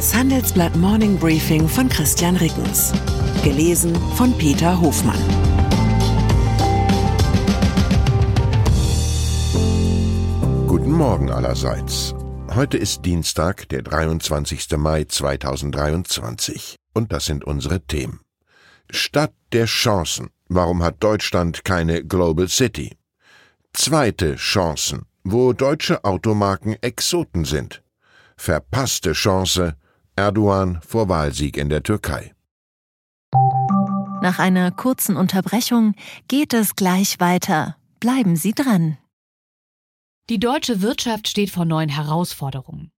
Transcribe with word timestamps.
Das 0.00 0.14
Handelsblatt 0.14 0.74
Morning 0.76 1.18
Briefing 1.18 1.68
von 1.68 1.86
Christian 1.86 2.34
Rickens. 2.36 2.90
Gelesen 3.44 3.94
von 4.14 4.32
Peter 4.38 4.80
Hofmann. 4.80 5.20
Guten 10.66 10.92
Morgen 10.92 11.30
allerseits. 11.30 12.14
Heute 12.54 12.78
ist 12.78 13.04
Dienstag, 13.04 13.68
der 13.68 13.82
23. 13.82 14.78
Mai 14.78 15.04
2023. 15.04 16.76
Und 16.94 17.12
das 17.12 17.26
sind 17.26 17.44
unsere 17.44 17.82
Themen. 17.82 18.20
Stadt 18.88 19.34
der 19.52 19.66
Chancen. 19.66 20.30
Warum 20.48 20.82
hat 20.82 21.04
Deutschland 21.04 21.62
keine 21.62 22.02
Global 22.04 22.48
City? 22.48 22.96
Zweite 23.74 24.36
Chancen, 24.36 25.04
wo 25.24 25.52
deutsche 25.52 26.04
Automarken 26.04 26.78
Exoten 26.80 27.44
sind. 27.44 27.82
Verpasste 28.38 29.12
Chance. 29.12 29.76
Erdogan 30.16 30.80
vor 30.86 31.08
Wahlsieg 31.08 31.56
in 31.56 31.68
der 31.68 31.82
Türkei. 31.82 32.34
Nach 34.22 34.38
einer 34.38 34.70
kurzen 34.70 35.16
Unterbrechung 35.16 35.94
geht 36.28 36.52
es 36.52 36.76
gleich 36.76 37.20
weiter. 37.20 37.76
Bleiben 38.00 38.36
Sie 38.36 38.52
dran. 38.52 38.98
Die 40.28 40.38
deutsche 40.38 40.82
Wirtschaft 40.82 41.26
steht 41.26 41.50
vor 41.50 41.64
neuen 41.64 41.88
Herausforderungen. 41.88 42.92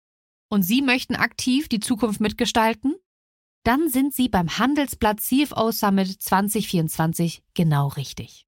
Und 0.48 0.62
Sie 0.62 0.82
möchten 0.82 1.14
aktiv 1.14 1.68
die 1.68 1.80
Zukunft 1.80 2.20
mitgestalten? 2.20 2.96
Dann 3.64 3.88
sind 3.88 4.12
Sie 4.12 4.28
beim 4.28 4.58
Handelsblatt 4.58 5.20
CFO 5.20 5.70
Summit 5.70 6.20
2024 6.20 7.42
genau 7.54 7.88
richtig. 7.88 8.46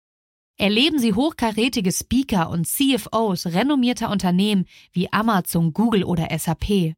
Erleben 0.57 0.99
Sie 0.99 1.15
hochkarätige 1.15 1.93
Speaker 1.93 2.51
und 2.51 2.67
CFOs 2.67 3.47
renommierter 3.47 4.11
Unternehmen 4.11 4.67
wie 4.93 5.13
Amazon, 5.13 5.73
Google 5.73 6.05
oder 6.05 6.29
SAP. 6.37 6.95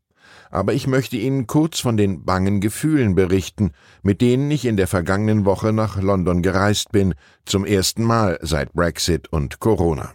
aber 0.51 0.73
ich 0.75 0.87
möchte 0.87 1.17
Ihnen 1.17 1.47
kurz 1.47 1.81
von 1.81 1.97
den 1.97 2.25
bangen 2.25 2.61
Gefühlen 2.61 3.15
berichten, 3.15 3.73
mit 4.03 4.21
denen 4.21 4.51
ich 4.51 4.65
in 4.65 4.77
der 4.77 4.87
vergangenen 4.87 5.45
Woche 5.45 5.73
nach 5.73 6.01
London 6.01 6.43
gereist 6.43 6.93
bin, 6.93 7.15
zum 7.45 7.65
ersten 7.65 8.05
Mal 8.05 8.39
seit 8.43 8.73
Brexit 8.73 9.29
und 9.33 9.61
Corona. 9.61 10.13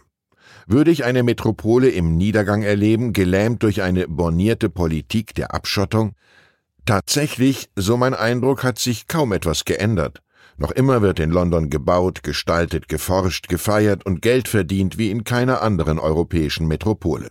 Würde 0.66 0.90
ich 0.90 1.04
eine 1.04 1.22
Metropole 1.22 1.88
im 1.88 2.16
Niedergang 2.16 2.62
erleben, 2.62 3.12
gelähmt 3.12 3.62
durch 3.62 3.82
eine 3.82 4.06
bornierte 4.08 4.68
Politik 4.68 5.34
der 5.34 5.54
Abschottung? 5.54 6.12
Tatsächlich, 6.84 7.68
so 7.76 7.96
mein 7.96 8.14
Eindruck, 8.14 8.64
hat 8.64 8.78
sich 8.78 9.06
kaum 9.06 9.32
etwas 9.32 9.64
geändert. 9.64 10.20
Noch 10.56 10.70
immer 10.70 11.02
wird 11.02 11.18
in 11.18 11.30
London 11.30 11.70
gebaut, 11.70 12.22
gestaltet, 12.22 12.88
geforscht, 12.88 13.48
gefeiert 13.48 14.04
und 14.06 14.22
Geld 14.22 14.48
verdient 14.48 14.98
wie 14.98 15.10
in 15.10 15.24
keiner 15.24 15.62
anderen 15.62 15.98
europäischen 15.98 16.68
Metropole. 16.68 17.30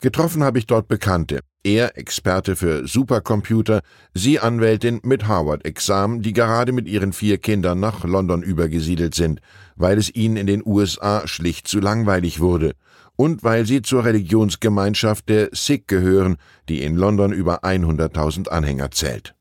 Getroffen 0.00 0.42
habe 0.42 0.58
ich 0.58 0.66
dort 0.66 0.88
Bekannte, 0.88 1.40
er 1.62 1.98
Experte 1.98 2.56
für 2.56 2.86
Supercomputer, 2.86 3.82
sie 4.14 4.40
Anwältin 4.40 5.00
mit 5.02 5.26
Harvard-Examen, 5.26 6.22
die 6.22 6.32
gerade 6.32 6.72
mit 6.72 6.88
ihren 6.88 7.12
vier 7.12 7.38
Kindern 7.38 7.80
nach 7.80 8.04
London 8.04 8.42
übergesiedelt 8.42 9.14
sind, 9.14 9.40
weil 9.76 9.98
es 9.98 10.14
ihnen 10.14 10.36
in 10.36 10.46
den 10.46 10.62
USA 10.64 11.26
schlicht 11.26 11.68
zu 11.68 11.80
langweilig 11.80 12.40
wurde 12.40 12.72
und 13.16 13.44
weil 13.44 13.66
sie 13.66 13.82
zur 13.82 14.06
Religionsgemeinschaft 14.06 15.28
der 15.28 15.50
Sikh 15.52 15.84
gehören, 15.86 16.36
die 16.68 16.82
in 16.82 16.96
London 16.96 17.32
über 17.32 17.64
100.000 17.64 18.48
Anhänger 18.48 18.90
zählt. 18.90 19.34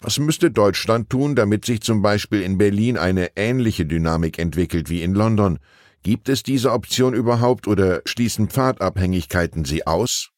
Was 0.00 0.18
müsste 0.18 0.50
Deutschland 0.50 1.10
tun, 1.10 1.36
damit 1.36 1.64
sich 1.64 1.82
zum 1.82 2.02
Beispiel 2.02 2.40
in 2.40 2.58
Berlin 2.58 2.96
eine 2.96 3.36
ähnliche 3.36 3.86
Dynamik 3.86 4.38
entwickelt 4.38 4.88
wie 4.90 5.02
in 5.02 5.14
London? 5.14 5.58
Gibt 6.02 6.28
es 6.28 6.42
diese 6.42 6.72
Option 6.72 7.12
überhaupt 7.12 7.68
oder 7.68 8.00
schließen 8.06 8.48
Pfadabhängigkeiten 8.48 9.64
sie 9.64 9.86
aus? 9.86 10.30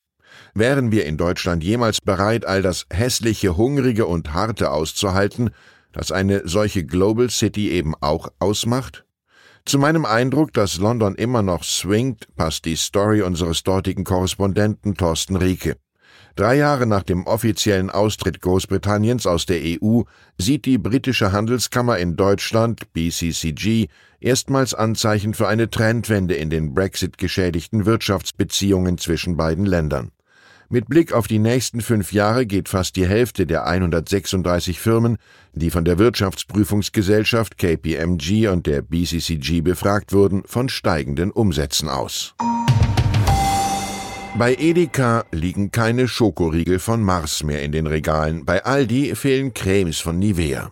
Wären 0.54 0.92
wir 0.92 1.06
in 1.06 1.16
Deutschland 1.16 1.64
jemals 1.64 2.02
bereit, 2.02 2.44
all 2.44 2.60
das 2.60 2.84
hässliche, 2.92 3.56
hungrige 3.56 4.04
und 4.04 4.34
harte 4.34 4.70
auszuhalten, 4.70 5.50
das 5.92 6.12
eine 6.12 6.46
solche 6.46 6.84
Global 6.84 7.30
City 7.30 7.70
eben 7.70 7.94
auch 8.00 8.28
ausmacht? 8.38 9.06
Zu 9.64 9.78
meinem 9.78 10.04
Eindruck, 10.04 10.52
dass 10.52 10.76
London 10.76 11.14
immer 11.14 11.40
noch 11.40 11.64
swingt, 11.64 12.26
passt 12.36 12.66
die 12.66 12.76
Story 12.76 13.22
unseres 13.22 13.62
dortigen 13.62 14.04
Korrespondenten 14.04 14.94
Thorsten 14.94 15.36
Rieke. 15.36 15.76
Drei 16.36 16.56
Jahre 16.56 16.86
nach 16.86 17.02
dem 17.02 17.26
offiziellen 17.26 17.88
Austritt 17.88 18.42
Großbritanniens 18.42 19.26
aus 19.26 19.46
der 19.46 19.60
EU 19.62 20.02
sieht 20.36 20.66
die 20.66 20.78
britische 20.78 21.32
Handelskammer 21.32 21.98
in 21.98 22.16
Deutschland, 22.16 22.92
BCCG, 22.92 23.88
erstmals 24.20 24.74
Anzeichen 24.74 25.32
für 25.32 25.48
eine 25.48 25.70
Trendwende 25.70 26.34
in 26.34 26.50
den 26.50 26.74
Brexit 26.74 27.16
geschädigten 27.16 27.86
Wirtschaftsbeziehungen 27.86 28.98
zwischen 28.98 29.36
beiden 29.36 29.64
Ländern. 29.64 30.10
Mit 30.72 30.88
Blick 30.88 31.12
auf 31.12 31.26
die 31.26 31.38
nächsten 31.38 31.82
fünf 31.82 32.14
Jahre 32.14 32.46
geht 32.46 32.66
fast 32.66 32.96
die 32.96 33.06
Hälfte 33.06 33.44
der 33.44 33.66
136 33.66 34.80
Firmen, 34.80 35.18
die 35.52 35.68
von 35.68 35.84
der 35.84 35.98
Wirtschaftsprüfungsgesellschaft 35.98 37.58
KPMG 37.58 38.48
und 38.48 38.66
der 38.66 38.80
BCCG 38.80 39.60
befragt 39.60 40.14
wurden, 40.14 40.44
von 40.46 40.70
steigenden 40.70 41.30
Umsätzen 41.30 41.90
aus. 41.90 42.34
Bei 44.38 44.56
Edeka 44.58 45.26
liegen 45.30 45.72
keine 45.72 46.08
Schokoriegel 46.08 46.78
von 46.78 47.02
Mars 47.02 47.42
mehr 47.42 47.62
in 47.62 47.72
den 47.72 47.86
Regalen, 47.86 48.46
bei 48.46 48.64
Aldi 48.64 49.14
fehlen 49.14 49.52
Cremes 49.52 49.98
von 49.98 50.18
Nivea. 50.18 50.70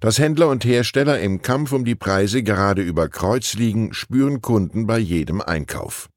Dass 0.00 0.18
Händler 0.18 0.48
und 0.48 0.64
Hersteller 0.64 1.20
im 1.20 1.42
Kampf 1.42 1.70
um 1.70 1.84
die 1.84 1.94
Preise 1.94 2.42
gerade 2.42 2.82
über 2.82 3.08
Kreuz 3.08 3.54
liegen, 3.54 3.94
spüren 3.94 4.42
Kunden 4.42 4.88
bei 4.88 4.98
jedem 4.98 5.40
Einkauf. 5.40 6.08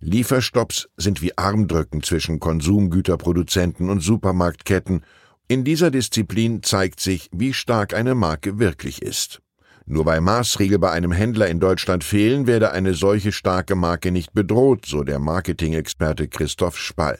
Lieferstopps 0.00 0.88
sind 0.96 1.22
wie 1.22 1.36
Armdrücken 1.36 2.02
zwischen 2.02 2.38
Konsumgüterproduzenten 2.38 3.90
und 3.90 4.00
Supermarktketten. 4.00 5.02
In 5.48 5.64
dieser 5.64 5.90
Disziplin 5.90 6.62
zeigt 6.62 7.00
sich, 7.00 7.28
wie 7.32 7.52
stark 7.52 7.94
eine 7.94 8.14
Marke 8.14 8.58
wirklich 8.58 9.02
ist. 9.02 9.40
Nur 9.86 10.04
weil 10.04 10.20
Maßriegel 10.20 10.78
bei 10.78 10.90
einem 10.90 11.12
Händler 11.12 11.48
in 11.48 11.60
Deutschland 11.60 12.04
fehlen, 12.04 12.46
werde 12.46 12.72
eine 12.72 12.94
solche 12.94 13.32
starke 13.32 13.74
Marke 13.74 14.12
nicht 14.12 14.34
bedroht, 14.34 14.84
so 14.86 15.02
der 15.02 15.18
Marketing-Experte 15.18 16.28
Christoph 16.28 16.76
Spall. 16.76 17.18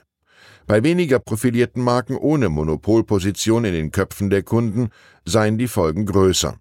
Bei 0.66 0.84
weniger 0.84 1.18
profilierten 1.18 1.82
Marken 1.82 2.16
ohne 2.16 2.50
Monopolposition 2.50 3.64
in 3.64 3.72
den 3.72 3.90
Köpfen 3.90 4.28
der 4.28 4.42
Kunden 4.42 4.90
seien 5.24 5.56
die 5.56 5.66
Folgen 5.66 6.04
größer. 6.04 6.58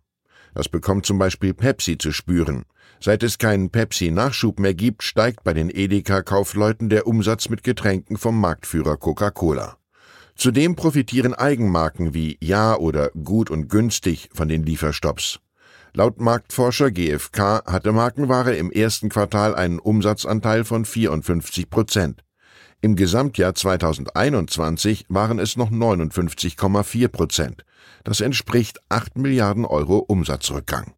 Das 0.58 0.70
bekommt 0.70 1.06
zum 1.06 1.20
Beispiel 1.20 1.54
Pepsi 1.54 2.00
zu 2.00 2.12
spüren. 2.12 2.66
Seit 3.00 3.22
es 3.22 3.38
keinen 3.38 3.70
Pepsi-Nachschub 3.70 4.58
mehr 4.58 4.74
gibt, 4.74 5.04
steigt 5.04 5.44
bei 5.44 5.54
den 5.54 5.70
Edeka-Kaufleuten 5.70 6.90
der 6.90 7.06
Umsatz 7.06 7.50
mit 7.50 7.62
Getränken 7.62 8.18
vom 8.18 8.42
Marktführer 8.42 8.98
Coca-Cola. 8.98 9.78
Zudem 10.36 10.76
profitieren 10.76 11.36
Eigenmarken 11.36 12.16
wie 12.16 12.40
Ja 12.42 12.76
oder 12.76 13.12
Gut 13.12 13.52
und 13.52 13.70
Günstig 13.70 14.30
von 14.34 14.48
den 14.48 14.64
Lieferstopps. 14.64 15.40
Laut 15.94 16.20
Marktforscher 16.20 16.90
GfK 16.90 17.64
hatte 17.68 17.92
Markenware 17.92 18.56
im 18.56 18.72
ersten 18.72 19.10
Quartal 19.10 19.54
einen 19.54 19.78
Umsatzanteil 19.78 20.66
von 20.66 20.86
54 20.86 21.70
Prozent. 21.70 22.24
Im 22.82 22.96
Gesamtjahr 22.96 23.54
2021 23.54 25.06
waren 25.10 25.38
es 25.38 25.56
noch 25.56 25.70
59,4 25.70 27.10
Prozent. 27.10 27.64
Das 28.04 28.22
entspricht 28.22 28.80
8 28.90 29.18
Milliarden 29.18 29.66
Euro 29.66 29.98
Umsatzrückgang. 29.98 30.94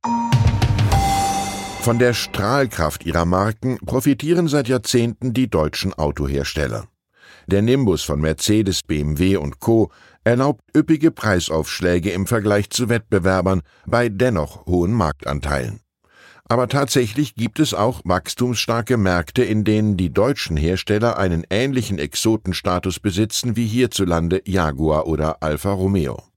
Von 1.82 1.98
der 1.98 2.14
Strahlkraft 2.14 3.06
ihrer 3.06 3.26
Marken 3.26 3.78
profitieren 3.78 4.48
seit 4.48 4.68
Jahrzehnten 4.68 5.34
die 5.34 5.50
deutschen 5.50 5.94
Autohersteller. 5.94 6.88
Der 7.48 7.62
Nimbus 7.62 8.04
von 8.04 8.22
Mercedes, 8.22 8.84
BMW 8.84 9.38
und 9.38 9.60
Co. 9.60 9.90
erlaubt 10.24 10.62
üppige 10.78 11.10
Preisaufschläge 11.10 12.12
im 12.12 12.28
Vergleich 12.28 12.70
zu 12.70 12.90
Wettbewerbern 12.90 13.62
bei 13.88 14.10
dennoch 14.10 14.68
hohen 14.68 14.92
Marktanteilen. 14.92 15.80
Aber 16.48 16.68
tatsächlich 16.68 17.36
gibt 17.36 17.60
es 17.60 17.74
auch 17.74 18.02
wachstumsstarke 18.04 18.98
Märkte, 18.98 19.44
in 19.44 19.64
denen 19.64 19.98
die 19.98 20.12
deutschen 20.12 20.58
Hersteller 20.58 21.18
einen 21.18 21.44
ähnlichen 21.50 21.98
Exotenstatus 21.98 23.00
besitzen 23.00 23.56
wie 23.56 23.68
hierzulande 23.68 24.42
Jaguar 24.46 25.08
oder 25.08 25.42
Alfa 25.42 25.72
Romeo. 25.72 26.29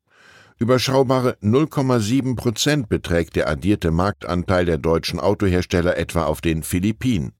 Überschaubare 0.62 1.36
0,7 1.42 2.36
Prozent 2.36 2.88
beträgt 2.88 3.34
der 3.34 3.48
addierte 3.48 3.90
Marktanteil 3.90 4.64
der 4.64 4.78
deutschen 4.78 5.18
Autohersteller 5.18 5.96
etwa 5.96 6.26
auf 6.26 6.40
den 6.40 6.62
Philippinen. 6.62 7.32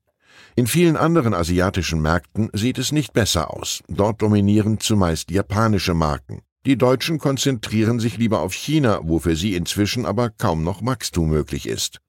In 0.56 0.66
vielen 0.66 0.96
anderen 0.96 1.32
asiatischen 1.32 2.02
Märkten 2.02 2.50
sieht 2.52 2.78
es 2.78 2.90
nicht 2.90 3.12
besser 3.12 3.54
aus. 3.56 3.84
Dort 3.86 4.22
dominieren 4.22 4.80
zumeist 4.80 5.30
japanische 5.30 5.94
Marken. 5.94 6.42
Die 6.66 6.76
Deutschen 6.76 7.20
konzentrieren 7.20 8.00
sich 8.00 8.19
lieber 8.19 8.40
auf 8.40 8.54
China, 8.54 8.98
wo 9.04 9.20
für 9.20 9.36
sie 9.36 9.54
inzwischen 9.54 10.04
aber 10.04 10.30
kaum 10.30 10.64
noch 10.64 10.84
Wachstum 10.84 11.30
möglich 11.30 11.68
ist. 11.68 12.00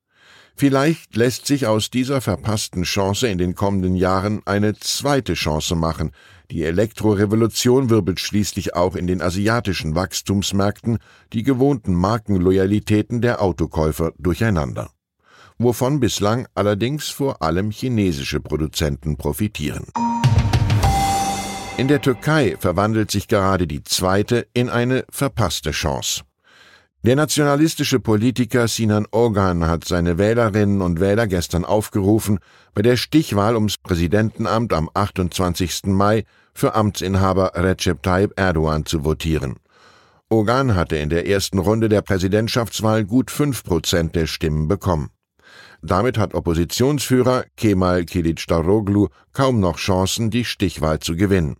Vielleicht 0.55 1.15
lässt 1.15 1.45
sich 1.45 1.67
aus 1.67 1.91
dieser 1.91 2.21
verpassten 2.21 2.83
Chance 2.83 3.27
in 3.27 3.37
den 3.37 3.53
kommenden 3.53 3.95
Jahren 3.95 4.41
eine 4.45 4.73
zweite 4.73 5.35
Chance 5.35 5.75
machen. 5.75 6.09
Die 6.53 6.65
Elektrorevolution 6.65 7.89
wirbelt 7.89 8.19
schließlich 8.19 8.75
auch 8.75 8.95
in 8.95 9.07
den 9.07 9.23
asiatischen 9.23 9.95
Wachstumsmärkten 9.95 10.99
die 11.33 11.41
gewohnten 11.41 11.95
Markenloyalitäten 11.95 13.21
der 13.21 13.41
Autokäufer 13.41 14.13
durcheinander. 14.19 14.91
Wovon 15.57 15.99
bislang 15.99 16.45
allerdings 16.53 17.09
vor 17.09 17.41
allem 17.41 17.71
chinesische 17.71 18.39
Produzenten 18.39 19.17
profitieren. 19.17 19.87
In 21.77 21.87
der 21.87 22.01
Türkei 22.01 22.55
verwandelt 22.59 23.09
sich 23.09 23.27
gerade 23.27 23.65
die 23.65 23.81
zweite 23.81 24.45
in 24.53 24.69
eine 24.69 25.05
verpasste 25.09 25.71
Chance. 25.71 26.21
Der 27.05 27.17
nationalistische 27.17 27.99
Politiker 27.99 28.69
Sinan 28.69 29.05
Ogan 29.11 29.67
hat 29.67 29.83
seine 29.83 30.17
Wählerinnen 30.17 30.81
und 30.81 31.01
Wähler 31.01 31.27
gestern 31.27 31.65
aufgerufen, 31.65 32.39
bei 32.73 32.81
der 32.81 32.95
Stichwahl 32.95 33.55
ums 33.55 33.77
Präsidentenamt 33.77 34.71
am 34.71 34.89
28. 34.93 35.87
Mai 35.87 36.23
für 36.53 36.75
Amtsinhaber 36.75 37.51
Recep 37.55 38.01
Tayyip 38.03 38.39
Erdogan 38.39 38.85
zu 38.85 39.03
votieren. 39.03 39.57
Ogan 40.29 40.75
hatte 40.75 40.95
in 40.95 41.09
der 41.09 41.27
ersten 41.27 41.59
Runde 41.59 41.89
der 41.89 42.03
Präsidentschaftswahl 42.03 43.03
gut 43.03 43.31
fünf 43.31 43.65
Prozent 43.65 44.15
der 44.15 44.25
Stimmen 44.25 44.69
bekommen. 44.69 45.09
Damit 45.81 46.17
hat 46.17 46.33
Oppositionsführer 46.33 47.43
Kemal 47.57 48.05
Kilicdaroglu 48.05 49.09
kaum 49.33 49.59
noch 49.59 49.75
Chancen, 49.75 50.29
die 50.29 50.45
Stichwahl 50.45 50.99
zu 50.99 51.17
gewinnen. 51.17 51.57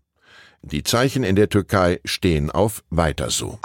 Die 0.62 0.84
Zeichen 0.84 1.26
in 1.26 1.36
der 1.36 1.50
Türkei 1.50 2.00
stehen 2.06 2.50
auf 2.50 2.82
weiter 2.90 3.30
so. 3.30 3.60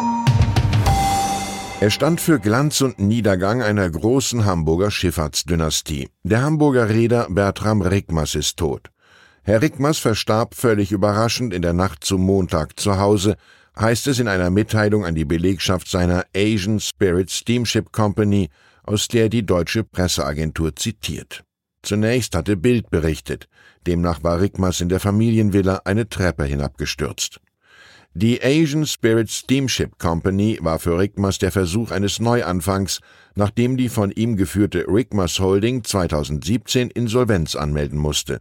Er 1.81 1.91
stand 1.91 2.21
für 2.21 2.41
Glanz 2.41 2.81
und 2.81 2.99
Niedergang 2.99 3.63
einer 3.63 3.89
großen 3.89 4.45
Hamburger 4.45 4.91
Schifffahrtsdynastie. 4.91 6.09
Der 6.25 6.43
Hamburger 6.43 6.89
Reeder 6.89 7.29
Bertram 7.31 7.83
Rickmers 7.83 8.35
ist 8.35 8.57
tot. 8.57 8.91
Herr 9.45 9.63
Rickmers 9.63 9.99
verstarb 9.99 10.57
völlig 10.57 10.91
überraschend 10.91 11.55
in 11.55 11.63
der 11.63 11.75
Nacht 11.75 12.03
zum 12.03 12.23
Montag 12.23 12.81
zu 12.81 12.99
Hause, 12.99 13.37
heißt 13.79 14.09
es 14.09 14.19
in 14.19 14.27
einer 14.27 14.51
Mitteilung 14.51 15.07
an 15.07 15.15
die 15.15 15.25
Belegschaft 15.25 15.89
seiner 15.89 16.25
Asian 16.35 16.81
Spirit 16.81 17.31
Steamship 17.31 17.93
Company, 17.93 18.51
aus 18.83 19.07
der 19.07 19.29
die 19.29 19.47
deutsche 19.47 19.85
Presseagentur 19.85 20.75
zitiert. 20.75 21.45
Zunächst 21.83 22.35
hatte 22.35 22.57
Bild 22.57 22.91
berichtet, 22.91 23.47
demnach 23.87 24.25
war 24.25 24.41
Rickmers 24.41 24.81
in 24.81 24.89
der 24.89 24.99
Familienvilla 24.99 25.83
eine 25.85 26.09
Treppe 26.09 26.43
hinabgestürzt. 26.45 27.39
Die 28.15 28.43
Asian 28.43 28.87
Spirit 28.87 29.31
Steamship 29.31 29.99
Company 29.99 30.59
war 30.61 30.79
für 30.79 30.99
Rickmers 30.99 31.39
der 31.39 31.53
Versuch 31.53 31.91
eines 31.91 32.19
Neuanfangs, 32.19 33.01
nachdem 33.35 33.77
die 33.77 33.89
von 33.89 34.11
ihm 34.11 34.37
geführte 34.37 34.87
Rickmers 34.89 35.39
Holding 35.39 35.85
2017 35.85 36.91
Insolvenz 36.91 37.55
anmelden 37.55 37.99
musste. 37.99 38.41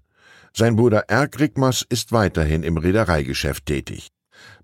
Sein 0.53 0.75
Bruder 0.75 1.09
Erk 1.09 1.39
Rickmers 1.39 1.85
ist 1.87 2.11
weiterhin 2.11 2.63
im 2.63 2.77
Reedereigeschäft 2.77 3.67
tätig. 3.67 4.07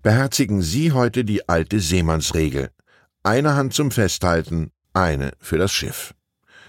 Beherzigen 0.02 0.62
Sie 0.62 0.92
heute 0.92 1.24
die 1.24 1.48
alte 1.48 1.78
Seemannsregel. 1.78 2.70
Eine 3.22 3.54
Hand 3.54 3.74
zum 3.74 3.90
Festhalten, 3.90 4.72
eine 4.92 5.32
für 5.38 5.58
das 5.58 5.72
Schiff. 5.72 6.14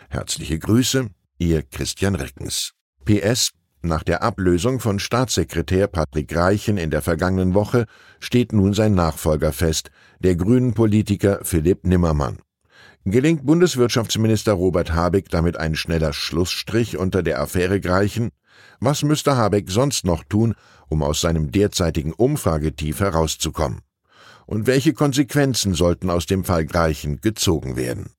Herzliche 0.10 0.60
Grüße, 0.60 1.10
Ihr 1.40 1.64
Christian 1.64 2.16
Reckens. 2.16 2.74
PS 3.06 3.52
nach 3.88 4.04
der 4.04 4.24
Ablösung 4.24 4.80
von 4.80 5.00
Staatssekretär 5.00 5.88
Patrick 5.88 6.36
Reichen 6.36 6.78
in 6.78 6.92
der 6.92 7.02
vergangenen 7.02 7.54
Woche 7.54 7.86
steht 8.20 8.54
nun 8.54 8.74
sein 8.74 8.94
Nachfolger 8.94 9.52
fest, 9.52 9.90
der 10.20 10.36
grünen 10.36 10.74
Politiker 10.74 11.40
Philipp 11.44 11.86
Nimmermann. 11.86 12.40
Gelingt 13.06 13.46
Bundeswirtschaftsminister 13.46 14.54
Robert 14.54 14.94
Habeck 14.94 15.30
damit 15.30 15.58
ein 15.58 15.76
schneller 15.76 16.12
Schlussstrich 16.12 16.98
unter 16.98 17.22
der 17.22 17.40
Affäre 17.40 17.80
Greichen? 17.80 18.30
Was 18.80 19.04
müsste 19.04 19.38
Habeck 19.38 19.70
sonst 19.70 20.06
noch 20.06 20.24
tun, 20.24 20.56
um 20.88 21.04
aus 21.04 21.22
seinem 21.22 21.52
derzeitigen 21.52 22.14
Umfragetief 22.14 23.00
herauszukommen? 23.00 23.82
Und 24.48 24.68
welche 24.68 24.94
Konsequenzen 24.94 25.74
sollten 25.74 26.10
aus 26.10 26.26
dem 26.26 26.44
Fall 26.44 26.66
Greichen 26.66 27.22
gezogen 27.22 27.76
werden? 27.76 28.12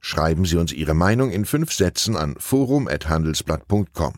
Schreiben 0.00 0.44
Sie 0.44 0.56
uns 0.56 0.72
Ihre 0.72 0.94
Meinung 0.94 1.30
in 1.30 1.44
fünf 1.44 1.72
Sätzen 1.72 2.16
an 2.16 2.36
forum.handelsblatt.com. 2.38 4.14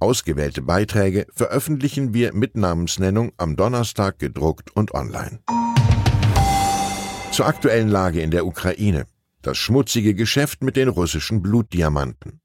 Ausgewählte 0.00 0.62
Beiträge 0.62 1.26
veröffentlichen 1.34 2.14
wir 2.14 2.32
mit 2.32 2.56
Namensnennung 2.56 3.32
am 3.36 3.56
Donnerstag 3.56 4.20
gedruckt 4.20 4.74
und 4.76 4.94
online. 4.94 5.40
Zur 7.32 7.46
aktuellen 7.46 7.88
Lage 7.88 8.20
in 8.20 8.30
der 8.30 8.46
Ukraine. 8.46 9.06
Das 9.42 9.58
schmutzige 9.58 10.14
Geschäft 10.14 10.62
mit 10.62 10.76
den 10.76 10.88
russischen 10.88 11.42
Blutdiamanten. 11.42 12.40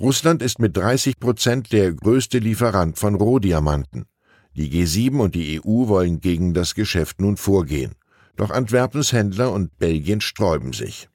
Russland 0.00 0.42
ist 0.42 0.58
mit 0.58 0.76
30 0.76 1.20
Prozent 1.20 1.72
der 1.72 1.92
größte 1.92 2.38
Lieferant 2.38 2.98
von 2.98 3.14
Rohdiamanten. 3.14 4.06
Die 4.56 4.70
G7 4.70 5.18
und 5.18 5.34
die 5.34 5.60
EU 5.60 5.88
wollen 5.88 6.20
gegen 6.20 6.54
das 6.54 6.74
Geschäft 6.74 7.20
nun 7.20 7.36
vorgehen. 7.36 7.94
Doch 8.36 8.50
Antwerpens 8.50 9.12
Händler 9.12 9.52
und 9.52 9.78
Belgien 9.78 10.20
sträuben 10.20 10.72
sich. 10.72 11.08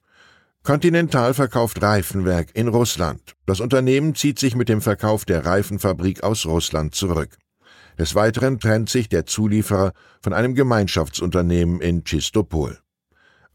Continental 0.62 1.32
verkauft 1.32 1.80
Reifenwerk 1.80 2.54
in 2.54 2.68
Russland. 2.68 3.34
Das 3.46 3.60
Unternehmen 3.60 4.14
zieht 4.14 4.38
sich 4.38 4.54
mit 4.54 4.68
dem 4.68 4.82
Verkauf 4.82 5.24
der 5.24 5.46
Reifenfabrik 5.46 6.22
aus 6.22 6.44
Russland 6.44 6.94
zurück. 6.94 7.38
Des 7.98 8.14
Weiteren 8.14 8.60
trennt 8.60 8.90
sich 8.90 9.08
der 9.08 9.24
Zulieferer 9.24 9.94
von 10.22 10.34
einem 10.34 10.54
Gemeinschaftsunternehmen 10.54 11.80
in 11.80 12.04
Chistopol. 12.04 12.78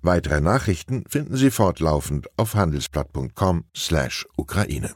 Weitere 0.01 0.41
Nachrichten 0.41 1.03
finden 1.07 1.37
Sie 1.37 1.51
fortlaufend 1.51 2.27
auf 2.37 2.55
handelsblatt.com/Ukraine. 2.55 4.95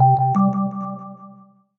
you 0.00 0.39